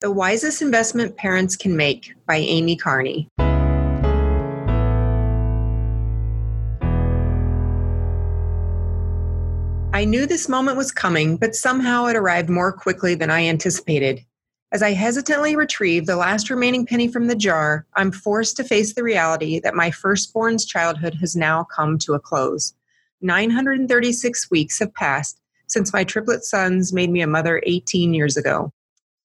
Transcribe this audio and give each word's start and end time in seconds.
The 0.00 0.10
Wisest 0.10 0.62
Investment 0.62 1.14
Parents 1.18 1.56
Can 1.56 1.76
Make 1.76 2.14
by 2.26 2.36
Amy 2.36 2.74
Carney. 2.74 3.28
I 9.92 10.06
knew 10.06 10.24
this 10.24 10.48
moment 10.48 10.78
was 10.78 10.90
coming, 10.90 11.36
but 11.36 11.54
somehow 11.54 12.06
it 12.06 12.16
arrived 12.16 12.48
more 12.48 12.72
quickly 12.72 13.14
than 13.14 13.30
I 13.30 13.44
anticipated. 13.44 14.24
As 14.72 14.82
I 14.82 14.92
hesitantly 14.92 15.54
retrieve 15.54 16.06
the 16.06 16.16
last 16.16 16.48
remaining 16.48 16.86
penny 16.86 17.08
from 17.08 17.26
the 17.26 17.36
jar, 17.36 17.84
I'm 17.92 18.10
forced 18.10 18.56
to 18.56 18.64
face 18.64 18.94
the 18.94 19.02
reality 19.02 19.60
that 19.60 19.74
my 19.74 19.90
firstborn's 19.90 20.64
childhood 20.64 21.16
has 21.20 21.36
now 21.36 21.64
come 21.64 21.98
to 21.98 22.14
a 22.14 22.18
close. 22.18 22.72
936 23.20 24.50
weeks 24.50 24.78
have 24.78 24.94
passed 24.94 25.38
since 25.66 25.92
my 25.92 26.04
triplet 26.04 26.42
sons 26.42 26.90
made 26.90 27.10
me 27.10 27.20
a 27.20 27.26
mother 27.26 27.62
18 27.66 28.14
years 28.14 28.38
ago. 28.38 28.72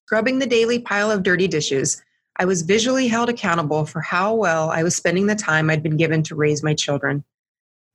Scrubbing 0.06 0.38
the 0.38 0.46
daily 0.46 0.78
pile 0.78 1.10
of 1.10 1.24
dirty 1.24 1.48
dishes, 1.48 2.00
I 2.36 2.44
was 2.44 2.62
visually 2.62 3.08
held 3.08 3.28
accountable 3.28 3.84
for 3.84 4.00
how 4.00 4.36
well 4.36 4.70
I 4.70 4.84
was 4.84 4.94
spending 4.94 5.26
the 5.26 5.34
time 5.34 5.68
I'd 5.68 5.82
been 5.82 5.96
given 5.96 6.22
to 6.22 6.36
raise 6.36 6.62
my 6.62 6.74
children. 6.74 7.24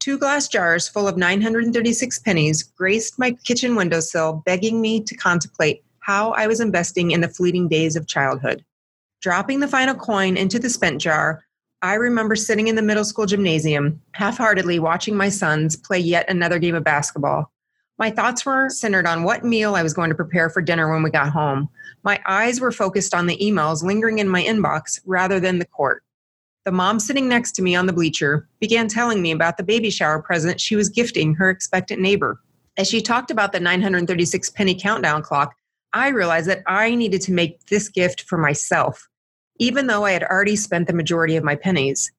Two 0.01 0.17
glass 0.17 0.49
jars 0.49 0.89
full 0.89 1.07
of 1.07 1.15
936 1.15 2.19
pennies 2.19 2.63
graced 2.63 3.17
my 3.17 3.31
kitchen 3.31 3.77
windowsill, 3.77 4.43
begging 4.45 4.81
me 4.81 5.01
to 5.01 5.15
contemplate 5.15 5.85
how 5.99 6.31
I 6.31 6.47
was 6.47 6.59
investing 6.59 7.11
in 7.11 7.21
the 7.21 7.29
fleeting 7.29 7.69
days 7.69 7.95
of 7.95 8.07
childhood. 8.07 8.65
Dropping 9.21 9.61
the 9.61 9.69
final 9.69 9.95
coin 9.95 10.35
into 10.35 10.59
the 10.59 10.69
spent 10.69 10.99
jar, 10.99 11.45
I 11.81 11.93
remember 11.93 12.35
sitting 12.35 12.67
in 12.67 12.75
the 12.75 12.81
middle 12.81 13.05
school 13.05 13.25
gymnasium, 13.25 14.01
half 14.11 14.37
heartedly 14.37 14.79
watching 14.79 15.15
my 15.15 15.29
sons 15.29 15.77
play 15.77 15.99
yet 15.99 16.29
another 16.29 16.59
game 16.59 16.75
of 16.75 16.83
basketball. 16.83 17.49
My 17.97 18.09
thoughts 18.09 18.45
were 18.45 18.67
centered 18.69 19.05
on 19.05 19.23
what 19.23 19.45
meal 19.45 19.75
I 19.75 19.83
was 19.83 19.93
going 19.93 20.09
to 20.09 20.15
prepare 20.15 20.49
for 20.49 20.61
dinner 20.61 20.91
when 20.91 21.03
we 21.03 21.09
got 21.09 21.29
home. 21.29 21.69
My 22.03 22.19
eyes 22.25 22.59
were 22.59 22.71
focused 22.71 23.13
on 23.13 23.27
the 23.27 23.37
emails 23.37 23.83
lingering 23.83 24.19
in 24.19 24.27
my 24.27 24.43
inbox 24.43 24.99
rather 25.05 25.39
than 25.39 25.59
the 25.59 25.65
court. 25.65 26.03
The 26.65 26.71
mom 26.71 26.99
sitting 26.99 27.27
next 27.27 27.53
to 27.53 27.61
me 27.61 27.75
on 27.75 27.85
the 27.85 27.93
bleacher 27.93 28.47
began 28.59 28.87
telling 28.87 29.21
me 29.21 29.31
about 29.31 29.57
the 29.57 29.63
baby 29.63 29.89
shower 29.89 30.21
present 30.21 30.61
she 30.61 30.75
was 30.75 30.89
gifting 30.89 31.33
her 31.35 31.49
expectant 31.49 32.01
neighbor. 32.01 32.39
As 32.77 32.87
she 32.87 33.01
talked 33.01 33.31
about 33.31 33.51
the 33.51 33.59
936 33.59 34.49
penny 34.51 34.75
countdown 34.75 35.21
clock, 35.21 35.55
I 35.93 36.09
realized 36.09 36.47
that 36.47 36.63
I 36.67 36.95
needed 36.95 37.21
to 37.21 37.33
make 37.33 37.65
this 37.65 37.89
gift 37.89 38.21
for 38.21 38.37
myself, 38.37 39.09
even 39.57 39.87
though 39.87 40.05
I 40.05 40.11
had 40.11 40.23
already 40.23 40.55
spent 40.55 40.87
the 40.87 40.93
majority 40.93 41.35
of 41.35 41.43
my 41.43 41.55
pennies. 41.55 42.11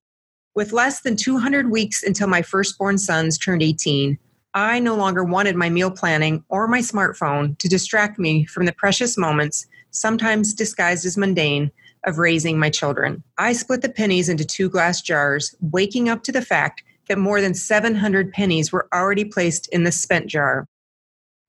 With 0.54 0.72
less 0.72 1.00
than 1.00 1.16
200 1.16 1.70
weeks 1.70 2.02
until 2.02 2.28
my 2.28 2.42
firstborn 2.42 2.98
sons 2.98 3.38
turned 3.38 3.62
18, 3.62 4.18
I 4.54 4.78
no 4.80 4.94
longer 4.94 5.24
wanted 5.24 5.56
my 5.56 5.70
meal 5.70 5.90
planning 5.90 6.44
or 6.48 6.68
my 6.68 6.80
smartphone 6.80 7.56
to 7.58 7.68
distract 7.68 8.18
me 8.18 8.44
from 8.44 8.66
the 8.66 8.72
precious 8.72 9.16
moments, 9.16 9.66
sometimes 9.90 10.52
disguised 10.52 11.06
as 11.06 11.16
mundane, 11.16 11.70
of 12.04 12.18
raising 12.18 12.58
my 12.58 12.68
children. 12.68 13.22
I 13.38 13.52
split 13.52 13.80
the 13.80 13.88
pennies 13.88 14.28
into 14.28 14.44
two 14.44 14.68
glass 14.68 15.00
jars, 15.00 15.54
waking 15.60 16.08
up 16.08 16.22
to 16.24 16.32
the 16.32 16.42
fact 16.42 16.82
that 17.08 17.18
more 17.18 17.40
than 17.40 17.54
700 17.54 18.32
pennies 18.32 18.72
were 18.72 18.88
already 18.92 19.24
placed 19.24 19.68
in 19.68 19.84
the 19.84 19.92
spent 19.92 20.26
jar. 20.26 20.66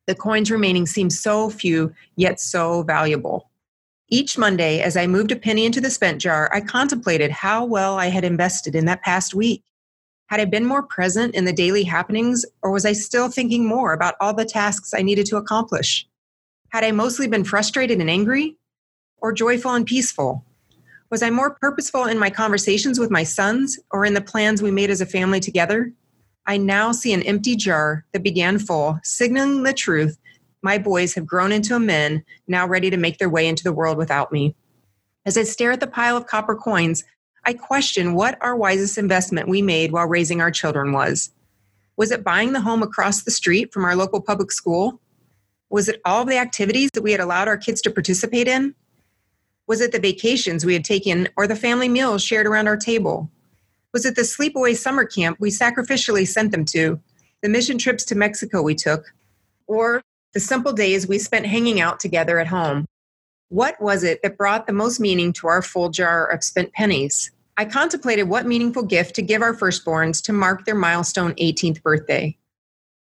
The 0.07 0.15
coins 0.15 0.51
remaining 0.51 0.85
seemed 0.85 1.13
so 1.13 1.49
few, 1.49 1.93
yet 2.15 2.39
so 2.39 2.83
valuable. 2.83 3.49
Each 4.09 4.37
Monday, 4.37 4.81
as 4.81 4.95
I 4.95 5.07
moved 5.07 5.31
a 5.31 5.35
penny 5.35 5.65
into 5.65 5.81
the 5.81 5.89
spent 5.89 6.21
jar, 6.21 6.49
I 6.53 6.61
contemplated 6.61 7.31
how 7.31 7.65
well 7.65 7.97
I 7.97 8.07
had 8.07 8.23
invested 8.23 8.75
in 8.75 8.85
that 8.85 9.01
past 9.01 9.33
week. 9.33 9.63
Had 10.27 10.39
I 10.39 10.45
been 10.45 10.65
more 10.65 10.83
present 10.83 11.35
in 11.35 11.45
the 11.45 11.53
daily 11.53 11.83
happenings, 11.83 12.45
or 12.61 12.71
was 12.71 12.85
I 12.85 12.93
still 12.93 13.29
thinking 13.29 13.67
more 13.67 13.93
about 13.93 14.15
all 14.19 14.33
the 14.33 14.45
tasks 14.45 14.93
I 14.93 15.01
needed 15.01 15.25
to 15.27 15.37
accomplish? 15.37 16.07
Had 16.69 16.83
I 16.83 16.91
mostly 16.91 17.27
been 17.27 17.43
frustrated 17.43 17.99
and 17.99 18.09
angry, 18.09 18.57
or 19.17 19.31
joyful 19.31 19.73
and 19.73 19.85
peaceful? 19.85 20.43
Was 21.09 21.21
I 21.21 21.29
more 21.29 21.55
purposeful 21.61 22.05
in 22.05 22.17
my 22.17 22.29
conversations 22.29 22.99
with 22.99 23.11
my 23.11 23.23
sons, 23.23 23.79
or 23.91 24.05
in 24.05 24.13
the 24.13 24.21
plans 24.21 24.61
we 24.61 24.71
made 24.71 24.89
as 24.89 25.01
a 25.01 25.05
family 25.05 25.39
together? 25.39 25.93
I 26.45 26.57
now 26.57 26.91
see 26.91 27.13
an 27.13 27.23
empty 27.23 27.55
jar 27.55 28.05
that 28.11 28.23
began 28.23 28.59
full, 28.59 28.99
signaling 29.03 29.63
the 29.63 29.73
truth 29.73 30.17
my 30.63 30.77
boys 30.77 31.13
have 31.13 31.27
grown 31.27 31.51
into 31.51 31.77
men, 31.77 32.23
now 32.47 32.65
ready 32.65 32.89
to 32.89 32.97
make 32.97 33.17
their 33.17 33.29
way 33.29 33.47
into 33.47 33.63
the 33.63 33.73
world 33.73 33.97
without 33.97 34.31
me. 34.31 34.55
As 35.25 35.37
I 35.37 35.43
stare 35.43 35.73
at 35.73 35.81
the 35.81 35.87
pile 35.87 36.17
of 36.17 36.25
copper 36.25 36.55
coins, 36.55 37.03
I 37.45 37.53
question 37.53 38.13
what 38.13 38.37
our 38.41 38.55
wisest 38.55 38.97
investment 38.97 39.49
we 39.49 39.61
made 39.61 39.91
while 39.91 40.07
raising 40.07 40.39
our 40.39 40.51
children 40.51 40.93
was. 40.93 41.31
Was 41.97 42.11
it 42.11 42.23
buying 42.23 42.53
the 42.53 42.61
home 42.61 42.81
across 42.81 43.23
the 43.23 43.31
street 43.31 43.73
from 43.73 43.83
our 43.83 43.95
local 43.95 44.21
public 44.21 44.51
school? 44.51 44.99
Was 45.69 45.89
it 45.89 46.01
all 46.05 46.23
the 46.23 46.37
activities 46.37 46.89
that 46.93 47.01
we 47.01 47.11
had 47.11 47.19
allowed 47.19 47.47
our 47.47 47.57
kids 47.57 47.81
to 47.81 47.91
participate 47.91 48.47
in? 48.47 48.73
Was 49.67 49.81
it 49.81 49.91
the 49.91 49.99
vacations 49.99 50.65
we 50.65 50.73
had 50.73 50.85
taken 50.85 51.27
or 51.35 51.47
the 51.47 51.55
family 51.55 51.89
meals 51.89 52.23
shared 52.23 52.47
around 52.47 52.67
our 52.67 52.77
table? 52.77 53.29
Was 53.91 54.05
it 54.05 54.15
the 54.15 54.21
sleepaway 54.21 54.75
summer 54.75 55.05
camp 55.05 55.37
we 55.39 55.49
sacrificially 55.49 56.27
sent 56.27 56.51
them 56.51 56.65
to, 56.65 56.99
the 57.41 57.49
mission 57.49 57.77
trips 57.77 58.05
to 58.05 58.15
Mexico 58.15 58.61
we 58.61 58.75
took, 58.75 59.13
or 59.67 60.01
the 60.33 60.39
simple 60.39 60.73
days 60.73 61.07
we 61.07 61.19
spent 61.19 61.45
hanging 61.45 61.81
out 61.81 61.99
together 61.99 62.39
at 62.39 62.47
home? 62.47 62.85
What 63.53 63.79
was 63.79 64.03
it 64.03 64.23
that 64.23 64.35
brought 64.35 64.65
the 64.65 64.73
most 64.73 64.99
meaning 64.99 65.31
to 65.33 65.47
our 65.47 65.61
full 65.61 65.89
jar 65.89 66.25
of 66.25 66.43
spent 66.43 66.73
pennies? 66.73 67.29
I 67.55 67.65
contemplated 67.65 68.27
what 68.27 68.47
meaningful 68.47 68.81
gift 68.81 69.13
to 69.13 69.21
give 69.21 69.43
our 69.43 69.53
firstborns 69.53 70.23
to 70.23 70.33
mark 70.33 70.65
their 70.65 70.73
milestone 70.73 71.35
18th 71.35 71.83
birthday. 71.83 72.35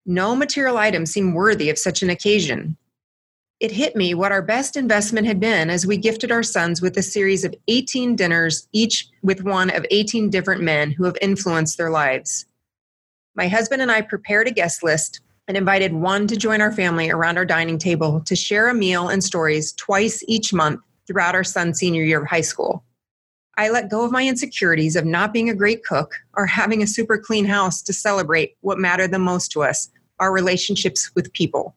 No 0.05 0.37
material 0.37 0.77
item 0.77 1.05
seemed 1.05 1.35
worthy 1.35 1.69
of 1.69 1.77
such 1.77 2.01
an 2.01 2.09
occasion. 2.09 2.77
It 3.59 3.73
hit 3.73 3.97
me 3.97 4.13
what 4.13 4.31
our 4.31 4.41
best 4.41 4.77
investment 4.77 5.27
had 5.27 5.41
been 5.41 5.69
as 5.69 5.85
we 5.85 5.97
gifted 5.97 6.31
our 6.31 6.43
sons 6.43 6.81
with 6.81 6.95
a 6.95 7.03
series 7.03 7.43
of 7.43 7.53
18 7.67 8.15
dinners, 8.15 8.69
each 8.71 9.09
with 9.21 9.43
one 9.43 9.69
of 9.69 9.85
18 9.91 10.29
different 10.29 10.61
men 10.61 10.91
who 10.91 11.03
have 11.03 11.17
influenced 11.21 11.77
their 11.77 11.91
lives. 11.91 12.45
My 13.35 13.49
husband 13.49 13.81
and 13.81 13.91
I 13.91 13.99
prepared 13.99 14.47
a 14.47 14.51
guest 14.51 14.81
list 14.81 15.19
and 15.47 15.55
invited 15.55 15.93
one 15.93 16.27
to 16.27 16.35
join 16.35 16.61
our 16.61 16.71
family 16.71 17.09
around 17.09 17.37
our 17.37 17.45
dining 17.45 17.77
table 17.77 18.21
to 18.21 18.35
share 18.35 18.69
a 18.69 18.73
meal 18.73 19.09
and 19.09 19.23
stories 19.23 19.71
twice 19.73 20.23
each 20.27 20.53
month 20.53 20.81
throughout 21.07 21.35
our 21.35 21.43
son's 21.43 21.79
senior 21.79 22.03
year 22.03 22.21
of 22.21 22.27
high 22.27 22.41
school. 22.41 22.83
I 23.57 23.69
let 23.69 23.89
go 23.89 24.05
of 24.05 24.11
my 24.11 24.27
insecurities 24.27 24.95
of 24.95 25.05
not 25.05 25.33
being 25.33 25.49
a 25.49 25.55
great 25.55 25.83
cook 25.83 26.13
or 26.33 26.45
having 26.45 26.83
a 26.83 26.87
super 26.87 27.17
clean 27.17 27.45
house 27.45 27.81
to 27.83 27.93
celebrate 27.93 28.55
what 28.61 28.77
mattered 28.77 29.11
the 29.11 29.19
most 29.19 29.51
to 29.53 29.63
us 29.63 29.89
our 30.19 30.31
relationships 30.31 31.11
with 31.15 31.33
people. 31.33 31.75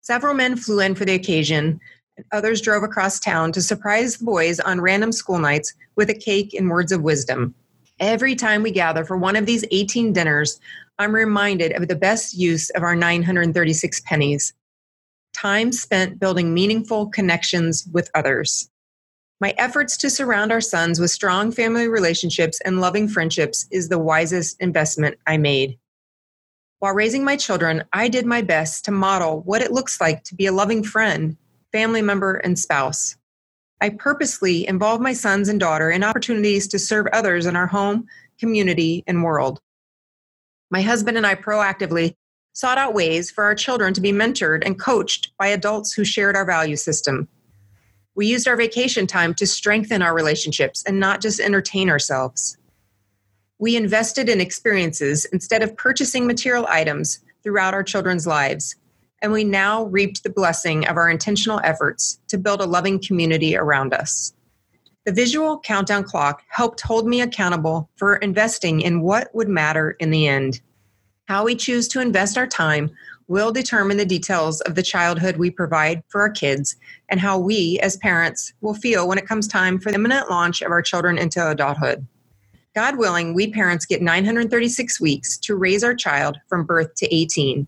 Several 0.00 0.34
men 0.34 0.56
flew 0.56 0.80
in 0.80 0.94
for 0.94 1.04
the 1.04 1.14
occasion, 1.14 1.80
and 2.16 2.26
others 2.32 2.60
drove 2.60 2.82
across 2.82 3.20
town 3.20 3.52
to 3.52 3.62
surprise 3.62 4.16
the 4.16 4.24
boys 4.24 4.58
on 4.60 4.80
random 4.80 5.12
school 5.12 5.38
nights 5.38 5.74
with 5.96 6.08
a 6.08 6.14
cake 6.14 6.54
and 6.54 6.70
words 6.70 6.92
of 6.92 7.02
wisdom. 7.02 7.54
Every 8.00 8.34
time 8.34 8.62
we 8.62 8.70
gather 8.70 9.04
for 9.04 9.16
one 9.16 9.36
of 9.36 9.44
these 9.44 9.64
18 9.70 10.12
dinners, 10.12 10.60
I'm 11.00 11.14
reminded 11.14 11.72
of 11.72 11.86
the 11.86 11.96
best 11.96 12.34
use 12.34 12.70
of 12.70 12.82
our 12.82 12.96
936 12.96 14.00
pennies 14.00 14.52
time 15.32 15.70
spent 15.70 16.18
building 16.18 16.52
meaningful 16.52 17.06
connections 17.06 17.86
with 17.92 18.10
others. 18.14 18.68
My 19.40 19.54
efforts 19.56 19.96
to 19.98 20.10
surround 20.10 20.50
our 20.50 20.60
sons 20.60 20.98
with 20.98 21.12
strong 21.12 21.52
family 21.52 21.86
relationships 21.86 22.60
and 22.64 22.80
loving 22.80 23.06
friendships 23.06 23.68
is 23.70 23.88
the 23.88 24.00
wisest 24.00 24.60
investment 24.60 25.16
I 25.28 25.36
made. 25.36 25.78
While 26.80 26.94
raising 26.94 27.24
my 27.24 27.36
children, 27.36 27.84
I 27.92 28.08
did 28.08 28.26
my 28.26 28.42
best 28.42 28.84
to 28.86 28.90
model 28.90 29.42
what 29.42 29.62
it 29.62 29.70
looks 29.70 30.00
like 30.00 30.24
to 30.24 30.34
be 30.34 30.46
a 30.46 30.52
loving 30.52 30.82
friend, 30.82 31.36
family 31.70 32.02
member, 32.02 32.34
and 32.34 32.58
spouse. 32.58 33.16
I 33.80 33.90
purposely 33.90 34.66
involved 34.66 35.02
my 35.02 35.12
sons 35.12 35.48
and 35.48 35.60
daughter 35.60 35.88
in 35.88 36.02
opportunities 36.02 36.66
to 36.68 36.80
serve 36.80 37.06
others 37.12 37.46
in 37.46 37.54
our 37.54 37.68
home, 37.68 38.08
community, 38.40 39.04
and 39.06 39.22
world. 39.22 39.60
My 40.70 40.82
husband 40.82 41.16
and 41.16 41.26
I 41.26 41.34
proactively 41.34 42.14
sought 42.52 42.78
out 42.78 42.92
ways 42.92 43.30
for 43.30 43.44
our 43.44 43.54
children 43.54 43.94
to 43.94 44.00
be 44.00 44.12
mentored 44.12 44.64
and 44.66 44.78
coached 44.78 45.30
by 45.38 45.46
adults 45.46 45.92
who 45.92 46.04
shared 46.04 46.36
our 46.36 46.44
value 46.44 46.76
system. 46.76 47.28
We 48.14 48.26
used 48.26 48.48
our 48.48 48.56
vacation 48.56 49.06
time 49.06 49.32
to 49.34 49.46
strengthen 49.46 50.02
our 50.02 50.14
relationships 50.14 50.82
and 50.84 50.98
not 50.98 51.22
just 51.22 51.40
entertain 51.40 51.88
ourselves. 51.88 52.58
We 53.58 53.76
invested 53.76 54.28
in 54.28 54.40
experiences 54.40 55.24
instead 55.26 55.62
of 55.62 55.76
purchasing 55.76 56.26
material 56.26 56.66
items 56.68 57.20
throughout 57.42 57.74
our 57.74 57.84
children's 57.84 58.26
lives, 58.26 58.76
and 59.22 59.32
we 59.32 59.44
now 59.44 59.84
reaped 59.84 60.22
the 60.22 60.30
blessing 60.30 60.86
of 60.86 60.96
our 60.96 61.08
intentional 61.08 61.60
efforts 61.64 62.20
to 62.28 62.38
build 62.38 62.60
a 62.60 62.66
loving 62.66 63.00
community 63.00 63.56
around 63.56 63.94
us. 63.94 64.32
The 65.08 65.14
visual 65.14 65.58
countdown 65.60 66.04
clock 66.04 66.42
helped 66.48 66.82
hold 66.82 67.06
me 67.06 67.22
accountable 67.22 67.88
for 67.96 68.16
investing 68.16 68.82
in 68.82 69.00
what 69.00 69.34
would 69.34 69.48
matter 69.48 69.92
in 70.00 70.10
the 70.10 70.26
end. 70.26 70.60
How 71.28 71.46
we 71.46 71.56
choose 71.56 71.88
to 71.88 72.02
invest 72.02 72.36
our 72.36 72.46
time 72.46 72.90
will 73.26 73.50
determine 73.50 73.96
the 73.96 74.04
details 74.04 74.60
of 74.60 74.74
the 74.74 74.82
childhood 74.82 75.38
we 75.38 75.50
provide 75.50 76.02
for 76.08 76.20
our 76.20 76.28
kids 76.28 76.76
and 77.08 77.20
how 77.20 77.38
we, 77.38 77.80
as 77.82 77.96
parents, 77.96 78.52
will 78.60 78.74
feel 78.74 79.08
when 79.08 79.16
it 79.16 79.26
comes 79.26 79.48
time 79.48 79.78
for 79.78 79.90
the 79.90 79.94
imminent 79.94 80.28
launch 80.28 80.60
of 80.60 80.70
our 80.70 80.82
children 80.82 81.16
into 81.16 81.48
adulthood. 81.48 82.06
God 82.74 82.98
willing, 82.98 83.32
we 83.32 83.50
parents 83.50 83.86
get 83.86 84.02
936 84.02 85.00
weeks 85.00 85.38
to 85.38 85.56
raise 85.56 85.82
our 85.82 85.94
child 85.94 86.36
from 86.48 86.66
birth 86.66 86.94
to 86.96 87.14
18. 87.14 87.66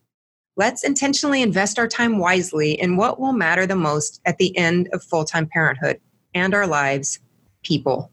Let's 0.59 0.85
intentionally 0.85 1.41
invest 1.41 1.79
our 1.79 1.89
time 1.89 2.19
wisely 2.19 2.79
in 2.79 2.99
what 2.99 3.19
will 3.19 3.33
matter 3.33 3.67
the 3.67 3.77
most 3.77 4.21
at 4.27 4.37
the 4.37 4.55
end 4.59 4.91
of 4.93 5.03
full 5.03 5.25
time 5.25 5.47
parenthood 5.47 6.03
and 6.35 6.55
our 6.55 6.67
lives 6.67 7.19
people. 7.63 8.11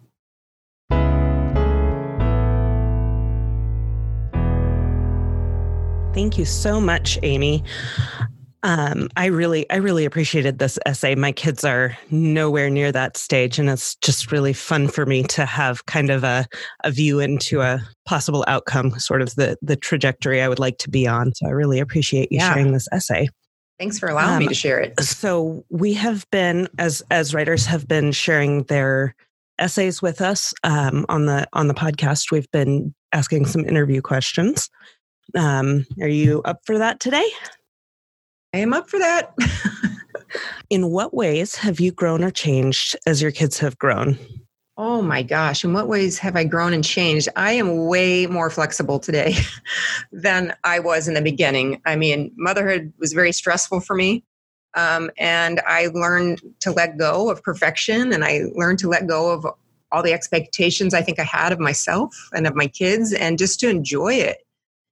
Thank 6.14 6.38
you 6.40 6.46
so 6.46 6.82
much, 6.82 7.20
Amy. 7.22 7.64
Um, 8.64 9.08
I 9.16 9.28
really, 9.28 9.70
I 9.70 9.76
really 9.76 10.04
appreciated 10.04 10.58
this 10.58 10.80
essay. 10.86 11.14
My 11.14 11.32
kids 11.32 11.64
are 11.64 11.96
nowhere 12.10 12.72
near 12.72 12.92
that 12.92 13.16
stage, 13.16 13.60
and 13.60 13.70
it's 13.70 13.96
just 13.98 14.32
really 14.32 14.52
fun 14.52 14.88
for 14.88 15.06
me 15.06 15.22
to 15.24 15.46
have 15.46 15.86
kind 15.86 16.10
of 16.10 16.24
a, 16.24 16.48
a 16.84 16.90
view 16.90 17.20
into 17.20 17.62
a 17.62 17.80
possible 18.06 18.44
outcome, 18.48 18.98
sort 19.00 19.22
of 19.22 19.36
the 19.36 19.58
the 19.62 19.76
trajectory 19.76 20.42
I 20.42 20.50
would 20.50 20.58
like 20.58 20.80
to 20.80 20.90
be 20.90 21.08
on. 21.08 21.36
So 21.36 21.46
I 21.46 21.52
really 21.52 21.80
appreciate 21.80 22.32
you 22.32 22.40
yeah. 22.40 22.52
sharing 22.52 22.74
this 22.74 22.88
essay. 22.92 23.30
Thanks 23.78 24.00
for 24.00 24.10
allowing 24.10 24.34
um, 24.34 24.40
me 24.40 24.48
to 24.48 24.56
share 24.56 24.80
it. 24.80 25.00
So 25.02 25.64
we 25.70 25.94
have 25.94 26.26
been, 26.32 26.68
as 26.80 27.04
as 27.12 27.36
writers, 27.36 27.68
have 27.68 27.88
been 27.88 28.12
sharing 28.12 28.64
their 28.64 29.14
essays 29.60 30.02
with 30.02 30.22
us 30.22 30.54
um, 30.64 31.06
on 31.10 31.26
the 31.26 31.48
on 31.54 31.68
the 31.68 31.74
podcast. 31.74 32.32
We've 32.32 32.50
been 32.52 32.94
asking 33.14 33.46
some 33.46 33.66
interview 33.66 34.02
questions. 34.02 34.70
Um, 35.36 35.86
are 36.02 36.08
you 36.08 36.42
up 36.44 36.62
for 36.66 36.78
that 36.78 37.00
today? 37.00 37.28
I 38.54 38.60
am 38.60 38.74
up 38.74 38.90
for 38.90 39.00
that. 39.00 39.36
in 40.70 40.90
what 40.90 41.14
ways 41.14 41.56
have 41.56 41.80
you 41.80 41.92
grown 41.92 42.24
or 42.24 42.32
changed 42.32 42.96
as 43.06 43.22
your 43.22 43.32
kids 43.32 43.60
have 43.60 43.78
grown? 43.78 44.18
Oh 44.80 45.02
my 45.02 45.24
gosh, 45.24 45.64
in 45.64 45.74
what 45.74 45.88
ways 45.88 46.20
have 46.20 46.36
I 46.36 46.44
grown 46.44 46.72
and 46.72 46.84
changed? 46.84 47.30
I 47.36 47.54
am 47.54 47.88
way 47.88 48.28
more 48.28 48.52
flexible 48.52 49.00
today 49.00 49.36
than 50.12 50.56
I 50.64 50.80
was 50.80 51.08
in 51.08 51.16
the 51.16 51.22
beginning. 51.22 51.82
I 51.86 51.96
mean, 51.96 52.32
motherhood 52.38 52.94
was 53.00 53.12
very 53.12 53.32
stressful 53.32 53.80
for 53.80 53.96
me. 53.96 54.24
Um, 54.78 55.10
and 55.18 55.60
I 55.68 55.88
learned 55.88 56.42
to 56.62 56.72
let 56.72 56.98
go 56.98 57.30
of 57.30 57.44
perfection 57.44 58.14
and 58.14 58.24
I 58.24 58.44
learned 58.54 58.80
to 58.80 58.88
let 58.88 59.08
go 59.08 59.34
of 59.34 59.46
all 59.92 60.04
the 60.04 60.14
expectations 60.14 60.94
I 60.94 61.02
think 61.02 61.20
I 61.20 61.24
had 61.24 61.52
of 61.52 61.60
myself 61.60 62.16
and 62.32 62.46
of 62.46 62.56
my 62.56 62.68
kids 62.68 63.12
and 63.12 63.38
just 63.38 63.60
to 63.62 63.70
enjoy 63.70 64.14
it 64.14 64.38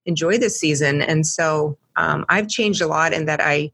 enjoy 0.05 0.37
this 0.37 0.59
season. 0.59 1.01
And 1.01 1.25
so 1.25 1.77
um, 1.95 2.25
I've 2.29 2.47
changed 2.47 2.81
a 2.81 2.87
lot 2.87 3.13
in 3.13 3.25
that 3.25 3.41
I 3.41 3.71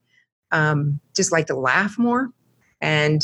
um, 0.52 1.00
just 1.16 1.31
like 1.31 1.48
to 1.48 1.56
laugh 1.56 1.98
more 1.98 2.30
and 2.81 3.22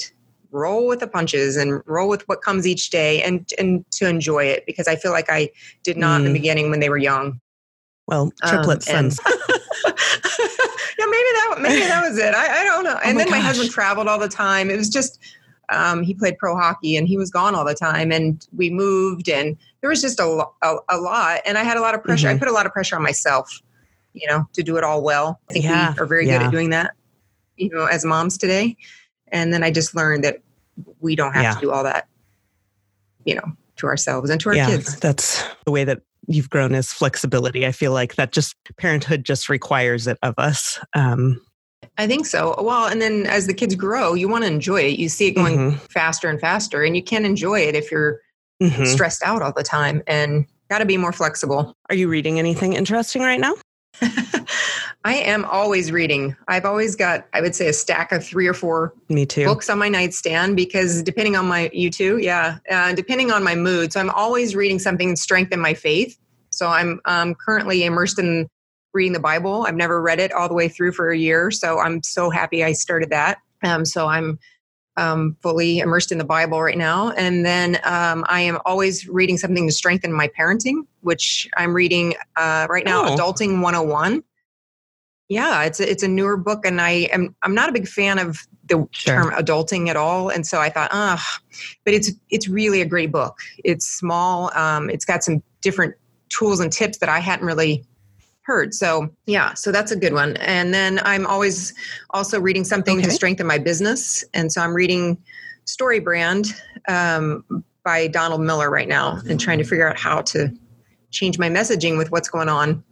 roll 0.52 0.88
with 0.88 1.00
the 1.00 1.08
punches 1.08 1.58
and 1.58 1.82
roll 1.86 2.08
with 2.08 2.28
what 2.28 2.42
comes 2.42 2.66
each 2.66 2.90
day 2.90 3.22
and 3.22 3.52
and 3.58 3.90
to 3.92 4.08
enjoy 4.08 4.46
it 4.46 4.66
because 4.66 4.88
I 4.88 4.96
feel 4.96 5.12
like 5.12 5.30
I 5.30 5.50
did 5.84 5.98
not 5.98 6.22
mm. 6.22 6.26
in 6.26 6.26
the 6.26 6.30
mm. 6.32 6.42
beginning 6.42 6.70
when 6.70 6.80
they 6.80 6.90
were 6.90 6.98
young. 6.98 7.40
Well, 8.08 8.32
triplet 8.46 8.88
um, 8.90 9.12
sons. 9.12 9.20
yeah, 9.26 9.34
maybe 9.34 9.47
that 11.34 11.58
maybe 11.62 11.86
that 11.86 12.08
was 12.08 12.18
it. 12.18 12.34
I, 12.34 12.62
I 12.62 12.64
don't 12.64 12.84
know. 12.84 13.00
And 13.04 13.16
oh 13.16 13.20
then 13.20 13.28
gosh. 13.28 13.38
my 13.38 13.40
husband 13.40 13.72
traveled 13.72 14.08
all 14.08 14.20
the 14.20 14.30
time. 14.30 14.70
It 14.70 14.78
was 14.78 14.90
just 14.90 15.20
um, 15.70 16.04
he 16.04 16.14
played 16.14 16.38
pro 16.38 16.56
hockey 16.56 16.96
and 16.96 17.08
he 17.08 17.18
was 17.18 17.30
gone 17.30 17.56
all 17.56 17.66
the 17.66 17.76
time 17.76 18.12
and 18.12 18.48
we 18.56 18.70
moved 18.70 19.30
and 19.30 19.58
there 19.82 19.90
was 19.90 20.02
just 20.02 20.20
a, 20.20 20.46
a, 20.62 20.76
a 20.90 20.98
lot 20.98 21.42
and 21.46 21.58
i 21.58 21.64
had 21.64 21.78
a 21.78 21.82
lot 21.82 21.94
of 21.94 22.04
pressure 22.04 22.28
mm-hmm. 22.28 22.36
i 22.36 22.40
put 22.40 22.48
a 22.48 22.54
lot 22.54 22.66
of 22.66 22.72
pressure 22.72 22.96
on 22.96 23.04
myself 23.04 23.62
you 24.14 24.28
know 24.28 24.48
to 24.54 24.64
do 24.64 24.78
it 24.78 24.84
all 24.84 25.02
well 25.02 25.40
i 25.50 25.54
think 25.54 25.66
yeah. 25.66 25.94
we 25.94 26.00
are 26.00 26.06
very 26.06 26.26
yeah. 26.26 26.38
good 26.38 26.46
at 26.46 26.52
doing 26.52 26.70
that 26.70 26.94
you 27.58 27.70
know 27.70 27.86
as 27.86 28.06
moms 28.06 28.38
today 28.38 28.76
and 29.30 29.52
then 29.54 29.64
i 29.64 29.72
just 29.72 29.96
learned 29.96 30.24
that 30.24 30.38
we 31.00 31.16
don't 31.16 31.34
have 31.34 31.44
yeah. 31.44 31.54
to 31.54 31.60
do 31.60 31.72
all 31.72 31.84
that 31.84 32.08
you 33.26 33.36
know 33.36 33.52
to 33.76 33.88
ourselves 33.88 34.30
and 34.30 34.40
to 34.40 34.50
our 34.50 34.56
kids 34.56 34.98
that's 35.00 35.44
the 35.66 35.72
way 35.72 35.84
that 35.84 36.02
you've 36.28 36.50
grown 36.50 36.76
is 36.76 36.92
flexibility 36.92 37.66
i 37.66 37.72
feel 37.72 37.92
like 37.92 38.16
that 38.16 38.32
just 38.32 38.56
parenthood 38.78 39.24
just 39.24 39.50
requires 39.50 40.08
it 40.08 40.18
of 40.22 40.34
us 40.38 40.80
um, 40.94 41.42
I 42.00 42.08
think 42.08 42.26
so. 42.26 42.56
Well, 42.62 42.88
and 42.88 43.02
then 43.02 43.26
as 43.26 43.48
the 43.48 43.54
kids 43.54 43.74
grow, 43.76 44.14
you 44.14 44.28
want 44.28 44.44
to 44.44 44.52
enjoy 44.52 44.82
it. 44.82 45.00
You 45.00 45.10
see 45.10 45.28
it 45.28 45.32
going 45.32 45.58
mm-hmm. 45.58 45.78
faster 45.90 46.30
and 46.30 46.40
faster, 46.40 46.84
and 46.84 46.96
you 46.96 47.04
can't 47.04 47.26
enjoy 47.26 47.62
it 47.62 47.76
if 47.76 47.92
you're 47.92 48.20
mm-hmm. 48.62 48.86
stressed 48.86 49.24
out 49.24 49.42
all 49.42 49.54
the 49.56 49.64
time 49.64 50.04
and 50.08 50.46
got 50.70 50.80
to 50.80 50.86
be 50.86 50.98
more 50.98 51.12
flexible. 51.12 51.76
Are 51.90 51.96
you 51.96 52.08
reading 52.08 52.40
anything 52.40 52.74
interesting 52.74 53.22
right 53.22 53.40
now? 53.40 53.56
I 55.04 55.16
am 55.16 55.46
always 55.46 55.92
reading. 55.92 56.36
I've 56.48 56.66
always 56.66 56.96
got, 56.96 57.28
I 57.34 57.40
would 57.40 57.56
say, 57.56 57.68
a 57.68 57.74
stack 57.74 58.12
of 58.12 58.26
three 58.26 58.48
or 58.48 58.54
four 58.54 58.94
me 59.10 59.26
too 59.26 59.46
books 59.46 59.70
on 59.70 59.78
my 59.78 59.88
nightstand 59.90 60.56
because 60.56 61.02
depending 61.02 61.36
on 61.36 61.48
my 61.48 61.70
you 61.72 61.90
too, 61.90 62.18
yeah, 62.18 62.58
uh, 62.70 62.94
depending 62.94 63.32
on 63.32 63.44
my 63.44 63.56
mood. 63.56 63.94
So 63.94 64.00
I'm 64.00 64.10
always 64.10 64.56
reading 64.56 64.80
something 64.80 65.16
to 65.16 65.22
strengthen 65.22 65.60
my 65.60 65.74
faith. 65.74 66.18
So 66.50 66.68
I'm 66.68 67.00
um, 67.06 67.36
currently 67.36 67.86
immersed 67.86 68.20
in 68.20 68.50
reading 68.94 69.14
the 69.14 69.20
Bible. 69.20 69.66
I've 69.68 69.76
never 69.76 70.02
read 70.02 70.20
it 70.20 70.34
all 70.34 70.48
the 70.48 70.56
way 70.56 70.68
through 70.68 70.92
for 70.92 71.10
a 71.10 71.18
year, 71.18 71.52
so 71.52 71.80
I'm 71.80 72.04
so 72.04 72.30
happy 72.30 72.64
I 72.64 72.74
started 72.74 73.10
that. 73.12 73.38
Um, 73.64 73.86
so 73.86 74.08
I'm 74.08 74.40
um, 74.98 75.38
fully 75.42 75.80
immersed 75.80 76.12
in 76.12 76.18
the 76.18 76.26
Bible 76.26 76.62
right 76.62 76.78
now. 76.78 77.12
And 77.12 77.46
then 77.46 77.80
um, 77.84 78.26
I 78.28 78.42
am 78.42 78.58
always 78.66 79.08
reading 79.08 79.38
something 79.38 79.68
to 79.68 79.72
strengthen 79.72 80.12
my 80.12 80.28
parenting, 80.28 80.86
which 81.02 81.48
I'm 81.56 81.74
reading 81.74 82.16
uh, 82.36 82.68
right 82.70 82.84
now, 82.84 83.06
oh. 83.06 83.16
Adulting 83.16 83.62
101. 83.62 84.24
Yeah, 85.30 85.64
it's 85.64 85.80
a, 85.80 85.90
it's 85.90 86.04
a 86.04 86.08
newer 86.08 86.38
book, 86.38 86.66
and 86.66 86.80
I 86.80 87.10
am 87.12 87.36
I'm 87.44 87.54
not 87.54 87.70
a 87.70 87.74
big 87.74 87.88
fan 87.88 88.18
of 88.18 88.48
the 88.66 88.88
sure. 88.92 89.24
term 89.24 89.32
adulting 89.32 89.90
at 89.90 89.98
all, 89.98 90.30
and 90.30 90.48
so 90.48 90.60
I 90.60 90.70
thought, 90.70 90.90
ah, 90.94 91.40
but 91.84 91.94
it's 91.94 92.12
it's 92.30 92.48
really 92.48 92.82
a 92.82 92.86
great 92.86 93.12
book. 93.12 93.38
It's 93.64 93.86
small. 93.86 94.52
Um, 94.58 94.90
it's 94.90 95.06
got 95.06 95.24
some 95.24 95.44
different 95.62 95.96
tools 96.30 96.60
and 96.60 96.72
tips 96.72 97.00
that 97.00 97.10
I 97.10 97.20
hadn't 97.20 97.46
really 97.46 97.86
heard. 98.48 98.74
So, 98.74 99.10
yeah, 99.26 99.54
so 99.54 99.72
that's 99.72 99.92
a 99.92 99.96
good 99.96 100.14
one. 100.14 100.38
And 100.38 100.74
then 100.74 101.00
I'm 101.04 101.28
always 101.28 101.74
also 102.12 102.40
reading 102.40 102.64
something 102.64 102.98
okay. 102.98 103.06
to 103.06 103.12
strengthen 103.12 103.46
my 103.46 103.58
business. 103.58 104.24
And 104.34 104.52
so 104.52 104.62
I'm 104.62 104.74
reading 104.74 105.18
Story 105.66 106.00
Brand 106.00 106.56
um, 106.88 107.44
by 107.84 108.08
Donald 108.08 108.42
Miller 108.42 108.70
right 108.70 108.88
now 108.88 109.20
and 109.30 109.38
trying 109.40 109.58
to 109.58 109.66
figure 109.66 109.88
out 109.88 110.00
how 110.00 110.22
to 110.22 110.50
change 111.12 111.38
my 111.38 111.50
messaging 111.50 111.98
with 111.98 112.10
what's 112.12 112.30
going 112.30 112.48
on. 112.48 112.84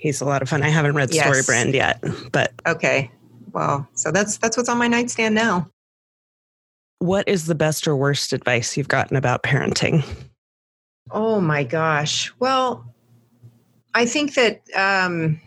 He's 0.00 0.22
a 0.22 0.24
lot 0.24 0.40
of 0.40 0.48
fun. 0.48 0.62
I 0.62 0.70
haven't 0.70 0.94
read 0.94 1.12
yes. 1.12 1.24
Story 1.24 1.42
Brand 1.44 1.74
yet, 1.74 2.02
but 2.32 2.52
okay. 2.66 3.10
Well, 3.52 3.86
so 3.94 4.10
that's 4.10 4.38
that's 4.38 4.56
what's 4.56 4.70
on 4.70 4.78
my 4.78 4.88
nightstand 4.88 5.34
now. 5.34 5.70
What 7.00 7.28
is 7.28 7.46
the 7.46 7.54
best 7.54 7.86
or 7.86 7.94
worst 7.94 8.32
advice 8.32 8.78
you've 8.78 8.88
gotten 8.88 9.16
about 9.16 9.42
parenting? 9.42 10.02
Oh 11.10 11.40
my 11.40 11.64
gosh. 11.64 12.32
Well, 12.38 12.94
I 13.92 14.06
think 14.06 14.34
that 14.34 14.62
um, 14.74 15.38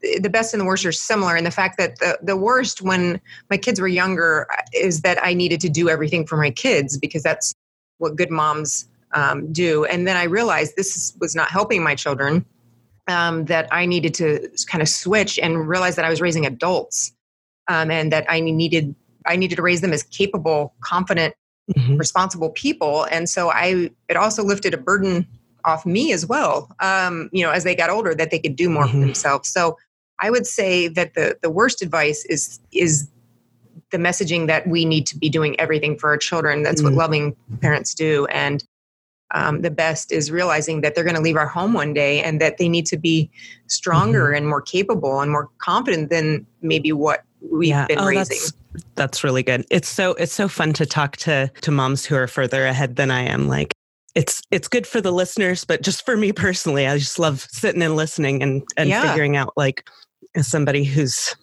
the 0.00 0.28
best 0.28 0.52
and 0.52 0.60
the 0.60 0.66
worst 0.66 0.84
are 0.84 0.92
similar 0.92 1.34
in 1.34 1.44
the 1.44 1.50
fact 1.50 1.78
that 1.78 1.98
the, 1.98 2.18
the 2.22 2.36
worst 2.36 2.82
when 2.82 3.20
my 3.48 3.56
kids 3.56 3.80
were 3.80 3.88
younger 3.88 4.46
is 4.74 5.00
that 5.00 5.18
I 5.24 5.32
needed 5.32 5.60
to 5.60 5.70
do 5.70 5.88
everything 5.88 6.26
for 6.26 6.36
my 6.36 6.50
kids 6.50 6.98
because 6.98 7.22
that's 7.22 7.54
what 7.98 8.16
good 8.16 8.30
moms 8.30 8.86
um, 9.12 9.50
do. 9.50 9.86
And 9.86 10.06
then 10.06 10.18
I 10.18 10.24
realized 10.24 10.74
this 10.76 11.16
was 11.20 11.34
not 11.34 11.48
helping 11.48 11.82
my 11.82 11.94
children, 11.94 12.44
um, 13.08 13.44
that 13.46 13.68
I 13.72 13.86
needed 13.86 14.14
to 14.14 14.48
kind 14.68 14.82
of 14.82 14.88
switch 14.88 15.38
and 15.38 15.68
realize 15.68 15.96
that 15.96 16.04
I 16.04 16.10
was 16.10 16.20
raising 16.20 16.46
adults 16.46 17.12
um, 17.68 17.90
and 17.90 18.12
that 18.12 18.26
I 18.28 18.40
needed 18.40 18.94
I 19.26 19.36
needed 19.36 19.56
to 19.56 19.62
raise 19.62 19.80
them 19.80 19.92
as 19.92 20.04
capable, 20.04 20.72
confident, 20.82 21.34
mm-hmm. 21.76 21.96
responsible 21.96 22.50
people. 22.50 23.08
And 23.10 23.28
so 23.28 23.50
I 23.50 23.90
it 24.08 24.16
also 24.16 24.44
lifted 24.44 24.74
a 24.74 24.78
burden 24.78 25.26
off 25.66 25.84
me 25.84 26.12
as 26.12 26.24
well 26.24 26.70
um, 26.80 27.28
you 27.32 27.44
know 27.44 27.50
as 27.50 27.64
they 27.64 27.74
got 27.74 27.90
older 27.90 28.14
that 28.14 28.30
they 28.30 28.38
could 28.38 28.56
do 28.56 28.70
more 28.70 28.84
mm-hmm. 28.84 29.00
for 29.00 29.06
themselves 29.06 29.48
so 29.48 29.76
i 30.20 30.30
would 30.30 30.46
say 30.46 30.88
that 30.88 31.14
the 31.14 31.36
the 31.42 31.50
worst 31.50 31.82
advice 31.82 32.24
is 32.26 32.60
is 32.72 33.10
the 33.90 33.98
messaging 33.98 34.46
that 34.46 34.66
we 34.66 34.84
need 34.84 35.06
to 35.06 35.18
be 35.18 35.28
doing 35.28 35.58
everything 35.60 35.98
for 35.98 36.08
our 36.08 36.16
children 36.16 36.62
that's 36.62 36.80
mm-hmm. 36.80 36.94
what 36.94 37.10
loving 37.10 37.36
parents 37.60 37.92
do 37.94 38.26
and 38.26 38.64
um, 39.32 39.62
the 39.62 39.70
best 39.70 40.12
is 40.12 40.30
realizing 40.30 40.80
that 40.82 40.94
they're 40.94 41.04
going 41.04 41.16
to 41.16 41.22
leave 41.22 41.36
our 41.36 41.48
home 41.48 41.72
one 41.72 41.92
day 41.92 42.22
and 42.22 42.40
that 42.40 42.58
they 42.58 42.68
need 42.68 42.86
to 42.86 42.96
be 42.96 43.30
stronger 43.66 44.26
mm-hmm. 44.26 44.36
and 44.36 44.48
more 44.48 44.62
capable 44.62 45.20
and 45.20 45.30
more 45.30 45.50
confident 45.58 46.10
than 46.10 46.46
maybe 46.62 46.92
what 46.92 47.24
we've 47.40 47.70
yeah. 47.70 47.86
been 47.86 47.98
oh, 47.98 48.06
raising 48.06 48.38
that's, 48.38 48.52
that's 48.94 49.24
really 49.24 49.42
good 49.42 49.64
it's 49.70 49.88
so 49.88 50.12
it's 50.14 50.32
so 50.32 50.48
fun 50.48 50.72
to 50.72 50.86
talk 50.86 51.16
to 51.16 51.50
to 51.60 51.70
moms 51.70 52.04
who 52.04 52.16
are 52.16 52.26
further 52.26 52.66
ahead 52.66 52.96
than 52.96 53.10
i 53.10 53.20
am 53.20 53.46
like 53.46 53.72
it's 54.16 54.40
it's 54.50 54.66
good 54.66 54.86
for 54.86 55.02
the 55.02 55.12
listeners, 55.12 55.64
but 55.66 55.82
just 55.82 56.04
for 56.06 56.16
me 56.16 56.32
personally, 56.32 56.86
I 56.86 56.96
just 56.96 57.18
love 57.18 57.46
sitting 57.50 57.82
and 57.82 57.94
listening 57.94 58.42
and 58.42 58.62
and 58.76 58.88
yeah. 58.88 59.02
figuring 59.02 59.36
out 59.36 59.52
like 59.56 59.86
as 60.34 60.48
somebody 60.48 60.84
who's 60.84 61.36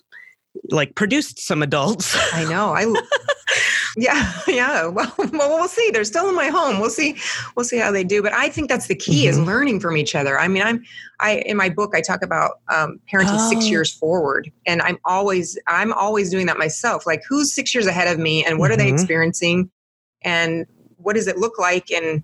like 0.70 0.96
produced 0.96 1.40
some 1.40 1.64
adults. 1.64 2.16
I 2.34 2.44
know. 2.46 2.74
I 2.74 2.86
yeah, 3.98 4.32
yeah. 4.48 4.88
Well, 4.88 5.14
well, 5.18 5.32
we'll 5.32 5.68
see. 5.68 5.92
They're 5.92 6.04
still 6.04 6.30
in 6.30 6.36
my 6.36 6.48
home. 6.48 6.80
We'll 6.80 6.90
see. 6.90 7.18
We'll 7.56 7.66
see 7.66 7.78
how 7.78 7.92
they 7.92 8.04
do. 8.04 8.22
But 8.22 8.34
I 8.34 8.50
think 8.50 8.70
that's 8.70 8.88
the 8.88 8.96
key 8.96 9.26
mm-hmm. 9.26 9.30
is 9.30 9.40
learning 9.40 9.80
from 9.80 9.98
each 9.98 10.16
other. 10.16 10.40
I 10.40 10.48
mean, 10.48 10.64
I'm 10.64 10.84
I 11.20 11.44
in 11.46 11.58
my 11.58 11.70
book 11.70 11.94
I 11.96 12.02
talk 12.02 12.24
about 12.24 12.60
um, 12.70 13.00
parenting 13.12 13.38
oh. 13.38 13.50
six 13.50 13.70
years 13.70 13.94
forward, 13.94 14.52
and 14.66 14.82
I'm 14.82 14.98
always 15.06 15.58
I'm 15.68 15.94
always 15.94 16.30
doing 16.30 16.46
that 16.48 16.58
myself. 16.58 17.06
Like, 17.06 17.22
who's 17.28 17.54
six 17.54 17.74
years 17.74 17.86
ahead 17.86 18.08
of 18.08 18.20
me, 18.20 18.46
and 18.46 18.60
what 18.60 18.72
mm-hmm. 18.72 18.74
are 18.74 18.78
they 18.78 18.88
mm-hmm. 18.88 18.96
experiencing, 18.96 19.72
and 20.24 20.66
what 20.98 21.16
does 21.16 21.28
it 21.28 21.38
look 21.38 21.60
like, 21.60 21.92
and 21.92 22.24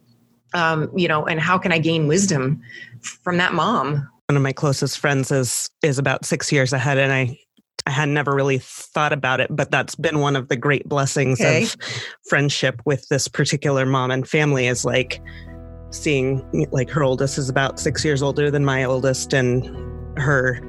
um, 0.53 0.89
you 0.95 1.07
know, 1.07 1.25
and 1.25 1.39
how 1.39 1.57
can 1.57 1.71
I 1.71 1.79
gain 1.79 2.07
wisdom 2.07 2.61
from 3.01 3.37
that 3.37 3.53
mom? 3.53 4.07
one 4.29 4.37
of 4.37 4.43
my 4.43 4.53
closest 4.53 4.99
friends 4.99 5.31
is 5.31 5.71
is 5.81 5.97
about 5.97 6.23
six 6.23 6.51
years 6.51 6.71
ahead, 6.71 6.99
and 6.99 7.11
I 7.11 7.35
I 7.85 7.91
had 7.91 8.09
never 8.09 8.33
really 8.33 8.59
thought 8.59 9.13
about 9.13 9.39
it, 9.39 9.47
but 9.49 9.71
that's 9.71 9.95
been 9.95 10.19
one 10.19 10.35
of 10.35 10.47
the 10.47 10.55
great 10.55 10.87
blessings 10.87 11.39
okay. 11.39 11.63
of 11.63 11.75
friendship 12.27 12.81
with 12.85 13.07
this 13.09 13.27
particular 13.27 13.85
mom 13.85 14.11
and 14.11 14.27
family 14.27 14.67
is 14.67 14.85
like 14.85 15.21
seeing 15.91 16.67
like 16.71 16.89
her 16.89 17.03
oldest 17.03 17.37
is 17.37 17.49
about 17.49 17.79
six 17.79 18.05
years 18.05 18.21
older 18.21 18.51
than 18.51 18.63
my 18.65 18.83
oldest, 18.83 19.33
and 19.33 19.65
her 20.19 20.59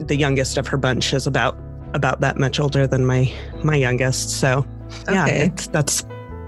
the 0.00 0.16
youngest 0.16 0.58
of 0.58 0.66
her 0.66 0.76
bunch 0.76 1.12
is 1.14 1.26
about 1.26 1.56
about 1.94 2.20
that 2.20 2.38
much 2.38 2.58
older 2.58 2.86
than 2.86 3.06
my 3.06 3.32
my 3.62 3.76
youngest. 3.76 4.30
So 4.40 4.66
yeah, 5.08 5.24
okay. 5.24 5.52
that's 5.70 6.04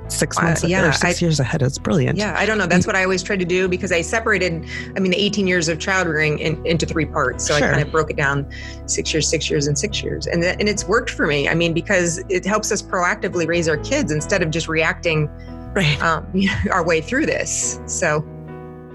six 0.08 0.40
months 0.40 0.64
uh, 0.64 0.66
yeah, 0.66 0.88
or 0.88 0.92
six 0.92 1.22
I, 1.22 1.24
years 1.24 1.40
ahead. 1.40 1.62
It's 1.62 1.78
brilliant. 1.78 2.18
Yeah, 2.18 2.34
I 2.38 2.46
don't 2.46 2.58
know. 2.58 2.66
That's 2.66 2.86
what 2.86 2.96
I 2.96 3.02
always 3.02 3.22
try 3.22 3.36
to 3.36 3.44
do 3.44 3.68
because 3.68 3.92
I 3.92 4.00
separated, 4.00 4.64
I 4.96 5.00
mean, 5.00 5.10
the 5.10 5.20
18 5.20 5.46
years 5.46 5.68
of 5.68 5.78
child 5.78 6.06
rearing 6.08 6.38
in, 6.38 6.64
into 6.66 6.86
three 6.86 7.06
parts. 7.06 7.46
So 7.46 7.56
sure. 7.56 7.68
I 7.68 7.70
kind 7.72 7.82
of 7.82 7.90
broke 7.90 8.10
it 8.10 8.16
down 8.16 8.46
six 8.86 9.12
years, 9.12 9.28
six 9.28 9.50
years, 9.50 9.66
and 9.66 9.78
six 9.78 10.02
years. 10.02 10.26
And, 10.26 10.44
and 10.44 10.68
it's 10.68 10.86
worked 10.86 11.10
for 11.10 11.26
me. 11.26 11.48
I 11.48 11.54
mean, 11.54 11.72
because 11.72 12.22
it 12.28 12.44
helps 12.44 12.70
us 12.70 12.82
proactively 12.82 13.46
raise 13.46 13.68
our 13.68 13.78
kids 13.78 14.12
instead 14.12 14.42
of 14.42 14.50
just 14.50 14.68
reacting 14.68 15.28
right. 15.74 16.00
um, 16.02 16.26
our 16.72 16.84
way 16.84 17.00
through 17.00 17.26
this. 17.26 17.80
So, 17.86 18.24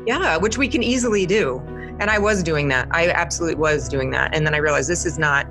yeah, 0.06 0.38
which 0.38 0.58
we 0.58 0.68
can 0.68 0.84
easily 0.84 1.26
do. 1.26 1.62
And 2.00 2.10
I 2.10 2.18
was 2.18 2.44
doing 2.44 2.70
that. 2.70 2.88
I 2.92 3.10
absolutely 3.10 3.60
was 3.60 3.90
doing 3.90 4.12
that. 4.12 4.34
And 4.34 4.46
then 4.46 4.54
I 4.56 4.58
realized 4.58 4.90
this 4.90 5.06
is 5.06 5.20
not 5.20 5.46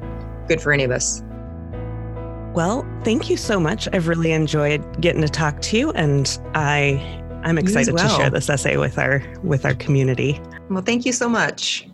good 0.49 0.61
for 0.61 0.73
any 0.73 0.85
of 0.85 0.91
us. 0.91 1.23
Well, 2.55 2.88
thank 3.09 3.31
you 3.31 3.39
so 3.39 3.59
much. 3.59 3.89
I've 3.95 4.07
really 4.07 4.33
enjoyed 4.33 5.01
getting 5.01 5.23
to 5.23 5.31
talk 5.31 5.63
to 5.63 5.79
you 5.79 5.93
and 5.93 6.39
I 6.55 7.01
I'm 7.43 7.57
excited 7.57 7.95
well. 7.95 8.07
to 8.07 8.15
share 8.15 8.29
this 8.29 8.51
essay 8.51 8.77
with 8.77 8.99
our 8.99 9.23
with 9.43 9.65
our 9.65 9.75
community. 9.77 10.39
Well, 10.69 10.83
thank 10.83 11.07
you 11.07 11.13
so 11.15 11.27
much. 11.27 11.89